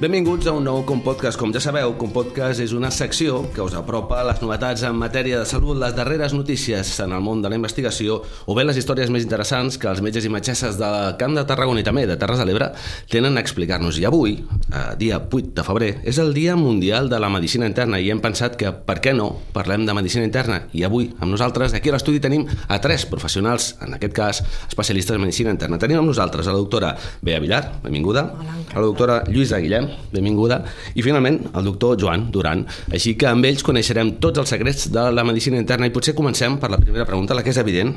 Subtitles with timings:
[0.00, 1.36] Benvinguts a un nou Compodcast.
[1.36, 5.44] Com ja sabeu, Compodcast és una secció que us apropa les novetats en matèria de
[5.44, 9.26] salut, les darreres notícies en el món de la investigació o bé les històries més
[9.26, 10.88] interessants que els metges i metgesses de
[11.20, 12.70] Camp de Tarragona i també de Terres de l'Ebre
[13.12, 13.98] tenen a explicar-nos.
[14.00, 18.00] I avui, eh, dia 8 de febrer, és el Dia Mundial de la Medicina Interna
[18.00, 20.62] i hem pensat que, per què no, parlem de medicina interna.
[20.72, 25.20] I avui, amb nosaltres, aquí a l'estudi tenim a tres professionals, en aquest cas, especialistes
[25.20, 25.76] en medicina interna.
[25.76, 29.89] Tenim amb nosaltres a la doctora Bea Villar, benvinguda, Hola, a la doctora Lluïsa Guillem,
[30.12, 30.62] benvinguda,
[30.94, 32.66] i finalment el doctor Joan Duran.
[32.92, 36.58] Així que amb ells coneixerem tots els secrets de la medicina interna i potser comencem
[36.60, 37.94] per la primera pregunta, la que és evident.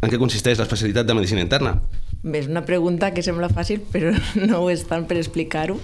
[0.00, 1.76] En què consisteix l'especialitat de medicina interna?
[2.22, 5.78] Bé, és una pregunta que sembla fàcil, però no ho és tant per explicar-ho.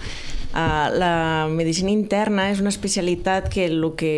[0.57, 1.15] Uh, la
[1.53, 4.15] medicina interna és una especialitat que el que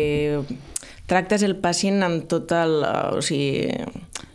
[1.09, 2.79] tracta és el pacient amb tot el...
[3.17, 3.73] O sigui,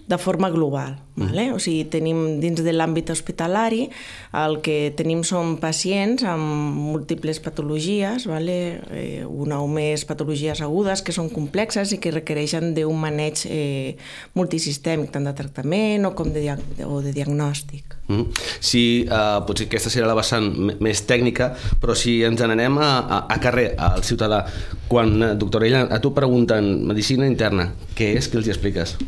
[0.06, 0.98] de forma global.
[1.16, 1.52] Vale?
[1.54, 3.84] O sigui, tenim dins de l'àmbit hospitalari
[4.34, 8.56] el que tenim són pacients amb múltiples patologies, vale?
[8.90, 13.94] eh, una o més patologies agudes que són complexes i que requereixen d'un maneig eh,
[14.34, 17.94] multisistèmic, tant de tractament o com de, diag o de diagnòstic.
[18.10, 18.28] Mm.
[18.58, 20.50] Si, uh, potser aquesta serà la vessant
[20.82, 24.44] més tècnica, però si ens n'anem a, a, a carrer, al ciutadà,
[24.90, 28.28] quan, eh, doctora Ella, a tu pregunten medicina interna, què és?
[28.28, 28.98] Què els hi expliques?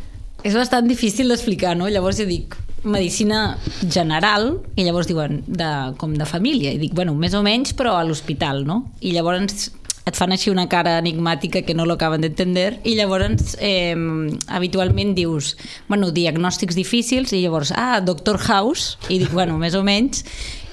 [0.45, 1.89] És bastant difícil d'explicar, no?
[1.89, 2.57] Llavors jo dic
[2.87, 7.75] medicina general i llavors diuen de, com de família i dic, bueno, més o menys
[7.77, 8.85] però a l'hospital, no?
[9.01, 9.71] I llavors
[10.07, 13.97] et fan així una cara enigmàtica que no lo acaben d'entendre i llavors eh,
[14.47, 15.57] habitualment dius,
[15.89, 20.23] bueno, diagnòstics difícils i llavors, ah, Doctor House i dic, bueno, més o menys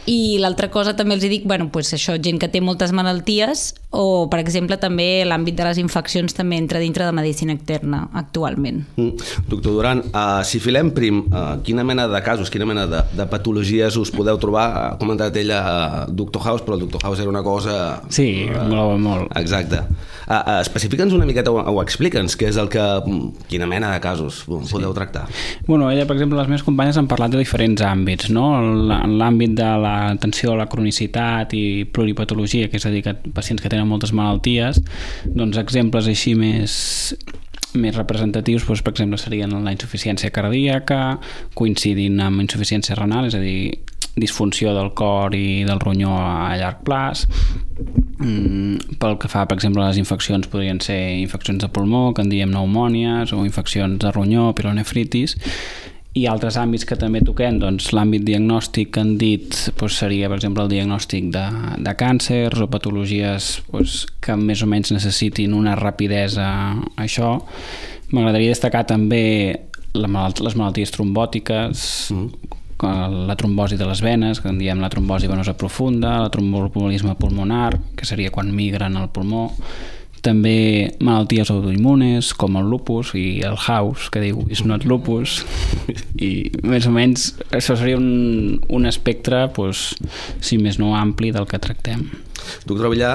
[0.09, 4.27] i l'altra cosa també els dic, bueno, pues això, gent que té moltes malalties o,
[4.31, 8.81] per exemple, també l'àmbit de les infeccions també entra dintre de medicina externa actualment.
[8.97, 9.29] Mm.
[9.51, 13.27] Doctor Duran, uh, si filem prim, uh, quina mena de casos, quina mena de, de
[13.29, 14.65] patologies us podeu trobar?
[14.73, 18.01] Ha comentat ella uh, Doctor House, però el Doctor House era una cosa...
[18.09, 19.37] Sí, uh, molt, molt.
[19.39, 19.83] Exacte.
[20.23, 22.83] Uh, uh, Especifica'ns una miqueta o, o explica'ns què és el que...
[23.47, 24.95] quina mena de casos podeu sí.
[24.97, 25.27] tractar.
[25.67, 28.49] Bueno, ella, per exemple, les meves companyes han parlat de diferents àmbits, no?
[28.57, 33.63] En l'àmbit de l'atenció a la cronicitat i pluripatologia, que és a dir, que pacients
[33.63, 34.81] que tenen moltes malalties,
[35.25, 37.15] doncs exemples així més
[37.73, 41.17] més representatius, doncs, per exemple, serien la insuficiència cardíaca,
[41.57, 43.79] coincidint amb insuficiència renal, és a dir,
[44.15, 47.25] disfunció del cor i del ronyó a llarg plaç.
[48.19, 52.21] Mm, pel que fa, per exemple, a les infeccions, podrien ser infeccions de pulmó, que
[52.21, 55.37] en diem pneumònies, o infeccions de ronyó, pilonefritis,
[56.13, 60.37] i altres àmbits que també toquem, doncs l'àmbit diagnòstic que han dit doncs, seria, per
[60.37, 61.43] exemple, el diagnòstic de,
[61.81, 67.35] de càncers o patologies doncs, que més o menys necessitin una rapidesa a això.
[68.13, 69.23] M'agradaria destacar també
[69.93, 74.89] la malalt les malalties trombòtiques, mm la trombosi de les venes, que en diem la
[74.91, 79.53] trombosi venosa profunda, la tromboembolisme pulmonar, que seria quan migren al pulmó,
[80.23, 85.41] també malalties autoimmunes com el lupus i el house que diu is not lupus
[86.15, 89.91] i més o menys això seria un, un espectre pues,
[90.39, 92.07] si més no ampli del que tractem
[92.67, 93.13] Doctor Villar,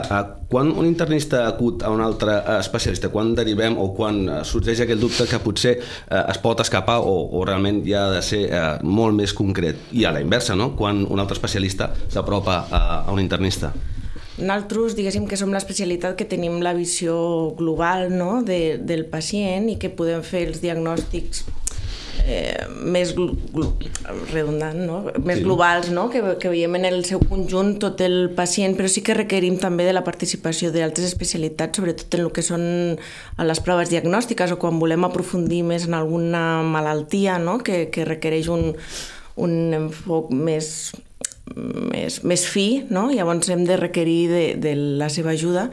[0.49, 5.27] quan un internista acut a un altre especialista, quan derivem o quan sorgeix aquell dubte
[5.29, 9.17] que potser eh, es pot escapar o, o realment ja ha de ser eh, molt
[9.19, 9.91] més concret?
[9.93, 10.73] I a la inversa, no?
[10.79, 12.83] Quan un altre especialista s'apropa a
[13.13, 13.73] un internista?
[14.39, 17.19] Nosaltres, diguéssim que som l'especialitat que tenim la visió
[17.59, 18.43] global no?
[18.47, 21.43] de, del pacient i que podem fer els diagnòstics
[22.23, 23.15] eh, més
[24.31, 24.99] redundant, no?
[25.25, 25.45] més sí.
[25.45, 26.07] globals, no?
[26.13, 29.89] Que, que veiem en el seu conjunt tot el pacient, però sí que requerim també
[29.89, 32.65] de la participació d'altres especialitats, sobretot en el que són
[33.51, 37.59] les proves diagnòstiques o quan volem aprofundir més en alguna malaltia no?
[37.65, 38.71] que, que requereix un,
[39.35, 40.93] un enfoc més
[41.55, 43.09] més, més fi, no?
[43.13, 45.69] llavors hem de requerir de, de la seva ajuda.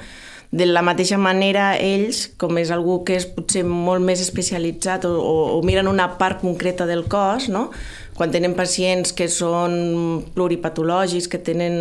[0.55, 5.11] De la mateixa manera, ells, com és algú que és potser molt més especialitzat o,
[5.19, 7.69] o, o miren una part concreta del cos, no?
[8.15, 11.75] Quan tenen pacients que són pluripatològics, que tenen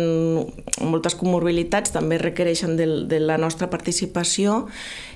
[0.83, 4.65] moltes comorbilitats, també requereixen de, de la nostra participació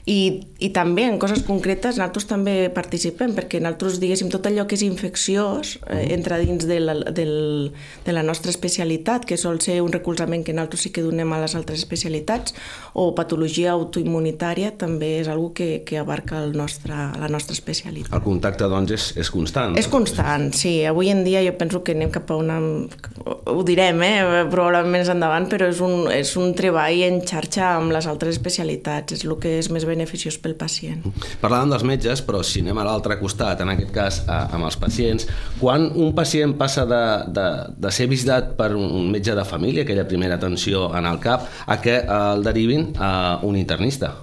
[0.10, 4.77] i, i també en coses concretes nosaltres també participem, perquè nosaltres, diguéssim, tot allò que
[4.77, 7.74] és infecciós eh, entra dins de la, del,
[8.06, 11.42] de la nostra especialitat, que sol ser un recolzament que nosaltres sí que donem a
[11.44, 12.56] les altres especialitats,
[12.95, 18.15] o patologia autoimmunitària també és algo que, que abarca el nostre, la nostra especialitat.
[18.15, 19.75] El contacte, doncs, és, és constant.
[19.80, 20.80] És constant, sí.
[20.89, 22.60] Avui en dia jo penso que anem cap a una...
[22.60, 27.94] ho direm, eh, probablement més endavant, però és un, és un treball en xarxa amb
[27.96, 31.04] les altres especialitats, és el que és més beneficiós pel pacient.
[31.42, 35.28] Parlàvem dels metges, però si anem a l'altre costat, en aquest cas amb els pacients,
[35.60, 37.04] quan un pacient passa de,
[37.36, 41.46] de, de ser visitat per un metge de família, aquella primera atenció en el CAP,
[41.68, 44.14] a que el derivin a un internista?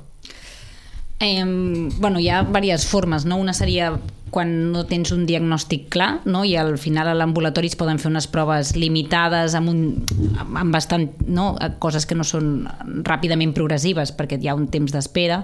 [1.19, 1.45] Eh,
[1.99, 3.39] bueno, hi ha diverses formes, no?
[3.41, 3.95] Una seria
[4.37, 6.43] quan no tens un diagnòstic clar no?
[6.45, 9.81] i al final a l'ambulatori es poden fer unes proves limitades amb, un,
[10.45, 11.55] amb bastant, no?
[11.81, 12.67] coses que no són
[13.07, 15.41] ràpidament progressives perquè hi ha un temps d'espera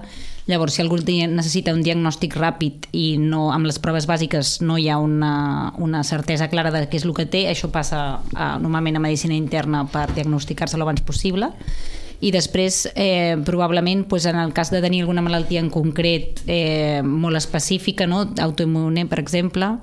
[0.50, 4.90] llavors si algú necessita un diagnòstic ràpid i no, amb les proves bàsiques no hi
[4.90, 8.98] ha una, una certesa clara de què és el que té, això passa a, normalment
[8.98, 11.52] a medicina interna per diagnosticar-se l'abans possible
[12.22, 17.02] i després eh, probablement pues, en el cas de tenir alguna malaltia en concret eh,
[17.02, 18.28] molt específica, no?
[18.38, 19.74] autoimmune per exemple,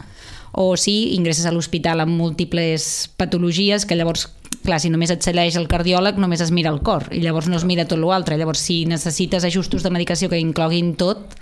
[0.51, 4.30] o si ingresses a l'hospital amb múltiples patologies que llavors
[4.63, 7.09] clar, si només et segueix el cardiòleg només es mira el cor.
[7.12, 10.95] I llavors no es mira tot l'altre llavors si necessites ajustos de medicació que incloguin
[11.00, 11.36] tot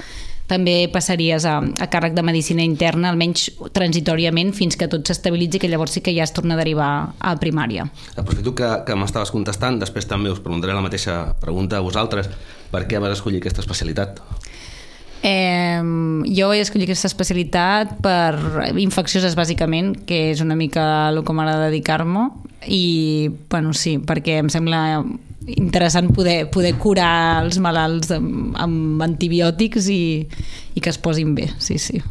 [0.47, 5.69] també passaries a, a càrrec de medicina interna, almenys transitòriament, fins que tot s'estabilitzi, que
[5.71, 6.89] llavors sí que ja es torna a derivar
[7.19, 7.87] a primària.
[8.15, 12.31] Aprofito que, que m'estaves contestant, després també us preguntaré la mateixa pregunta a vosaltres.
[12.71, 14.23] Per què vas escollir aquesta especialitat?
[15.27, 15.81] Eh,
[16.37, 18.37] jo he escollit aquesta especialitat per
[18.79, 22.29] infeccioses bàsicament, que és una mica el que m'agrada dedicar-me
[22.65, 25.03] i bueno, sí, perquè em sembla
[25.47, 30.01] interessant poder, poder curar els malalts amb, amb antibiòtics i,
[30.75, 32.01] i que es posin bé, sí, sí.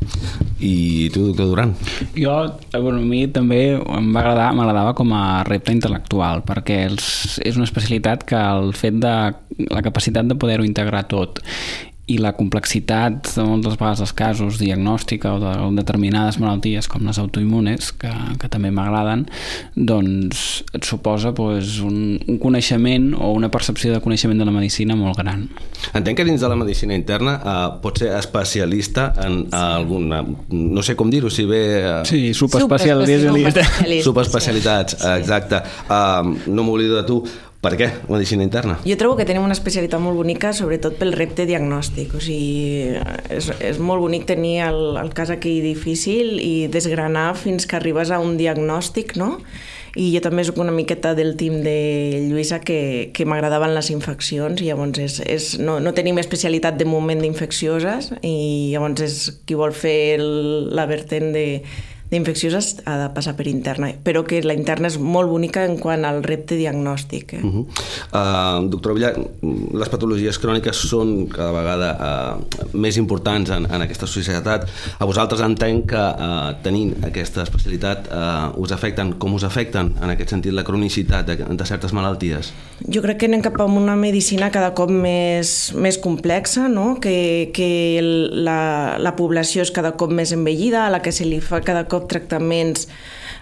[0.56, 1.74] I tu, doctor Duran?
[2.16, 2.38] Jo,
[2.72, 7.60] bueno, a mi també em va agradar, m'agradava com a repte intel·lectual, perquè els, és
[7.60, 9.14] una especialitat que el fet de
[9.68, 11.42] la capacitat de poder-ho integrar tot
[12.06, 17.18] i la complexitat de moltes vegades dels casos diagnòstica o de determinades malalties com les
[17.18, 19.24] autoimmunes, que, que també m'agraden,
[19.74, 24.94] doncs et suposa doncs, un, un coneixement o una percepció de coneixement de la medicina
[24.98, 25.48] molt gran.
[25.98, 29.56] Entenc que dins de la medicina interna eh, pot ser especialista en sí.
[29.58, 30.22] alguna...
[30.50, 31.62] no sé com dir-ho, si bé...
[31.80, 31.98] Eh...
[32.06, 33.66] Sí, superespecialista.
[34.06, 35.62] Superespecialitats, superespecialitats exacte.
[35.90, 37.20] Uh, no m'oblido de tu.
[37.64, 38.76] Per què medicina interna?
[38.86, 42.12] Jo trobo que tenim una especialitat molt bonica, sobretot pel repte diagnòstic.
[42.14, 42.98] O sigui,
[43.32, 48.12] és, és molt bonic tenir el, el cas aquell difícil i desgranar fins que arribes
[48.12, 49.36] a un diagnòstic, no?
[49.96, 54.60] i jo també soc una miqueta del team de Lluïsa que, que m'agradaven les infeccions
[54.60, 58.36] i llavors és, és, no, no tenim especialitat de moment d'infeccioses i
[58.74, 59.16] llavors és
[59.48, 60.28] qui vol fer el,
[60.76, 61.46] la vertent de,
[62.10, 66.04] d'infeccioses ha de passar per interna, però que la interna és molt bonica en quant
[66.06, 67.34] al repte diagnòstic.
[67.34, 67.42] Eh?
[67.42, 67.64] Uh -huh.
[68.12, 69.14] uh, doctor Villar,
[69.74, 74.68] les patologies cròniques són cada vegada uh, més importants en, en aquesta societat.
[74.98, 80.10] A vosaltres entenc que uh, tenint aquesta especialitat uh, us afecten, com us afecten en
[80.10, 82.52] aquest sentit la cronicitat de, de certes malalties?
[82.92, 87.00] Jo crec que anem cap a una medicina cada cop més, més complexa, no?
[87.00, 88.00] que, que
[88.32, 91.86] la, la població és cada cop més envellida, a la que se li fa cada
[91.88, 92.86] cop cop tractaments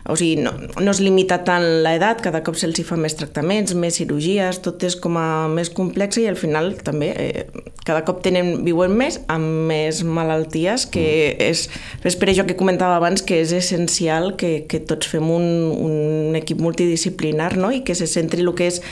[0.06, 3.73] o sigui, no, no es limita tant l'edat, cada cop se'ls hi fa més tractaments,
[3.73, 7.47] més cirurgies, tot és com a més complex i al final també eh,
[7.89, 11.47] cada cop tenen, viuen més amb més malalties que mm.
[11.47, 11.65] és,
[12.05, 16.37] és per això que comentava abans que és essencial que, que tots fem un, un
[16.37, 17.73] equip multidisciplinar no?
[17.73, 18.83] i que se centri el que és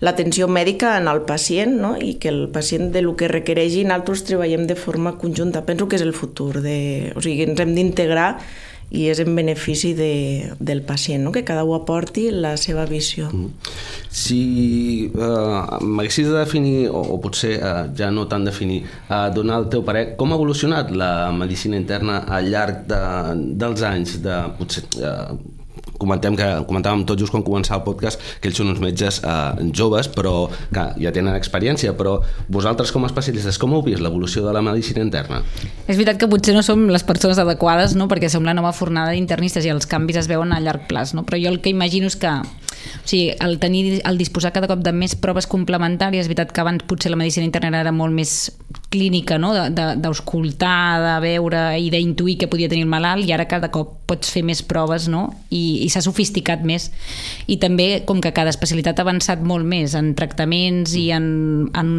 [0.00, 1.98] l'atenció mèdica en el pacient no?
[2.00, 5.66] i que el pacient de lo que requereixi nosaltres treballem de forma conjunta.
[5.68, 8.30] Penso que és el futur, de, o sigui, ens hem d'integrar
[8.92, 10.12] i és en benefici de,
[10.60, 11.32] del pacient, no?
[11.32, 13.30] que cada un aporti la seva visió.
[13.32, 13.70] Mm.
[14.12, 14.40] Si
[15.16, 19.70] uh, m'haguessis de definir, o, o potser uh, ja no tant definir, uh, donar el
[19.72, 23.00] teu parer, com ha evolucionat la medicina interna al llarg de,
[23.64, 25.32] dels anys, de potser uh,
[26.02, 29.68] comentem que comentàvem tot just quan començava el podcast que ells són uns metges eh,
[29.74, 32.18] joves però que ja tenen experiència però
[32.52, 35.42] vosaltres com a especialistes com heu vist l'evolució de la medicina interna?
[35.86, 38.08] És veritat que potser no som les persones adequades no?
[38.10, 41.26] perquè som la nova fornada d'internistes i els canvis es veuen a llarg plaç no?
[41.28, 42.32] però jo el que imagino és que
[43.02, 46.62] o sigui, el, tenir, el disposar cada cop de més proves complementàries, és veritat que
[46.64, 48.52] abans potser la medicina interna era molt més
[48.92, 49.52] clínica, no?
[49.54, 53.70] d'escoltar, de, de, de veure i d'intuir què podia tenir el malalt i ara cada
[53.72, 55.24] cop pots fer més proves no?
[55.48, 56.90] i, i s'ha sofisticat més
[57.48, 61.26] i també com que cada especialitat ha avançat molt més en tractaments i en,
[61.72, 61.90] en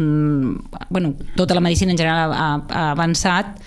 [0.88, 3.58] bueno, tota la medicina en general ha, ha avançat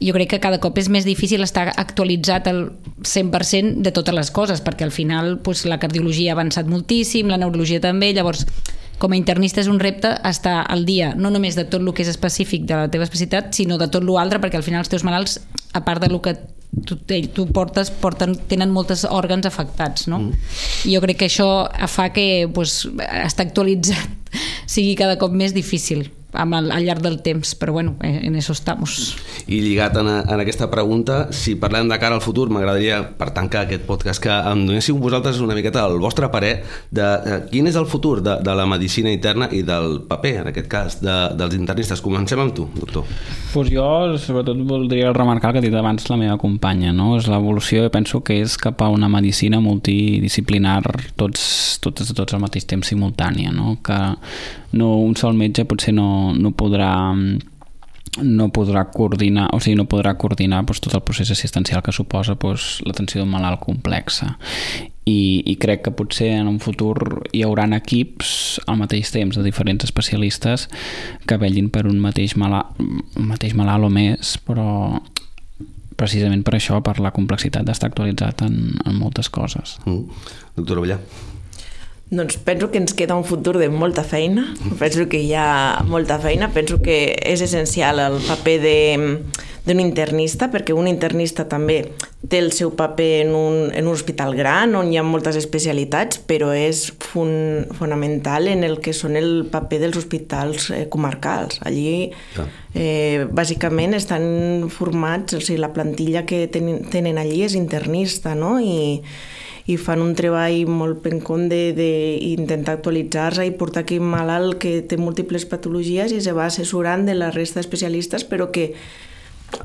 [0.00, 2.60] jo crec que cada cop és més difícil estar actualitzat al
[3.02, 7.40] 100% de totes les coses, perquè al final doncs, la cardiologia ha avançat moltíssim, la
[7.40, 8.44] neurologia també, llavors
[8.98, 12.04] com a internista és un repte estar al dia no només de tot el que
[12.04, 15.04] és específic de la teva especialitat, sinó de tot l'altre, perquè al final els teus
[15.04, 15.40] malalts,
[15.76, 16.36] a part de lo que
[16.84, 16.96] tu,
[17.32, 20.20] tu portes, porten, tenen moltes òrgans afectats, no?
[20.20, 20.46] Mm.
[20.88, 21.48] I jo crec que això
[21.88, 22.84] fa que pues,
[23.24, 24.36] estar actualitzat
[24.66, 28.36] sigui cada cop més difícil amb el, al llarg del temps, però bueno, eh, en
[28.36, 29.16] això estamos.
[29.46, 33.64] I lligat en, en aquesta pregunta, si parlem de cara al futur, m'agradaria, per tancar
[33.64, 36.54] aquest podcast, que em donéssiu vosaltres una miqueta el vostre parer
[36.90, 40.52] de, de quin és el futur de, de la medicina interna i del paper, en
[40.52, 42.04] aquest cas, de, dels internistes.
[42.04, 43.06] Comencem amb tu, doctor.
[43.54, 43.86] Pues jo,
[44.20, 47.14] sobretot, voldria remarcar el que ha dit abans la meva companya, no?
[47.16, 50.82] És l'evolució, penso que és cap a una medicina multidisciplinar
[51.16, 53.78] tots, tots, tots al mateix temps simultània, no?
[53.86, 53.98] Que
[54.76, 56.90] no un sol metge potser no, no podrà
[58.22, 62.36] no podrà coordinar, o sigui, no podrà coordinar doncs, tot el procés assistencial que suposa
[62.40, 64.36] doncs, l'atenció d'un malalt complexa.
[65.06, 69.44] I, I crec que potser en un futur hi haurà equips al mateix temps de
[69.44, 70.66] diferents especialistes
[71.26, 74.98] que vellin per un mateix malalt, un mateix malalt o més, però
[75.96, 79.78] precisament per això, per la complexitat d'estar actualitzat en, en moltes coses.
[79.86, 80.28] Mm.
[80.58, 81.00] Doctora Ballà.
[82.08, 86.20] Doncs penso que ens queda un futur de molta feina, penso que hi ha molta
[86.22, 88.60] feina, penso que és essencial el paper
[89.66, 91.80] d'un internista, perquè un internista també
[92.30, 96.22] té el seu paper en un, en un hospital gran on hi ha moltes especialitats,
[96.30, 101.58] però és fun, fonamental en el que són el paper dels hospitals eh, comarcals.
[101.66, 102.12] Allí,
[102.78, 108.60] eh, bàsicament, estan formats, o sigui, la plantilla que ten, tenen allí és internista, no?
[108.62, 109.02] I,
[109.66, 115.46] i fan un treball molt pencon d'intentar actualitzar-se i portar aquí malalt que té múltiples
[115.50, 118.72] patologies i se va assessorant de la resta d'especialistes, però que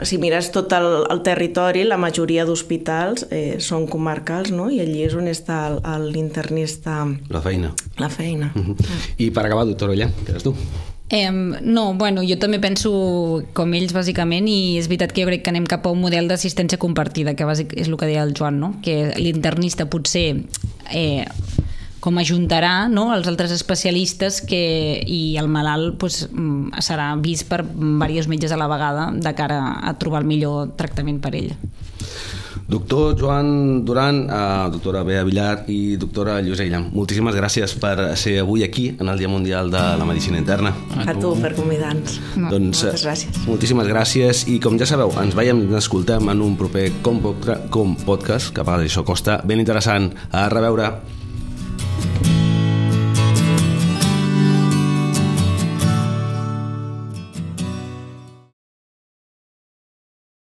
[0.05, 4.69] si mires tot el, el territori, la majoria d'hospitals eh, són comarcals, no?
[4.69, 5.63] I allí és on està
[6.05, 7.01] l'internista...
[7.33, 7.73] La feina.
[7.99, 8.51] La feina.
[8.55, 9.03] Uh -huh.
[9.17, 10.55] I per acabar, doctora Ollà, què eres tu?
[11.13, 12.91] Eh, no, bueno, jo també penso
[13.51, 16.31] com ells bàsicament i és veritat que jo crec que anem cap a un model
[16.31, 18.69] d'assistència compartida, que bàsic és el que deia el Joan, no?
[18.85, 20.29] que l'internista potser
[20.95, 21.25] eh,
[21.99, 24.63] com ajuntarà no, els altres especialistes que,
[25.03, 29.59] i el malalt pues, mm, serà vist per diversos metges a la vegada de cara
[29.83, 31.51] a trobar el millor tractament per ell.
[32.71, 38.63] Doctor Joan Duran, eh, doctora Bea Villar i doctora Llusella, moltíssimes gràcies per ser avui
[38.63, 40.71] aquí en el Dia Mundial de la Medicina Interna.
[41.03, 42.15] A tu per convidar-nos.
[42.37, 43.43] Doncs, Moltes gràcies.
[43.43, 47.19] Moltíssimes gràcies i com ja sabeu, ens veiem i escoltem en un proper com,
[47.69, 50.13] com podcast, que a vegades això costa ben interessant.
[50.31, 50.93] A reveure.